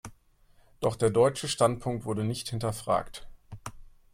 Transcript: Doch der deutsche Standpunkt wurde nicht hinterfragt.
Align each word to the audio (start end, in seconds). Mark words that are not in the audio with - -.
Doch 0.79 0.95
der 0.95 1.11
deutsche 1.11 1.47
Standpunkt 1.47 2.05
wurde 2.05 2.23
nicht 2.23 2.49
hinterfragt. 2.49 3.27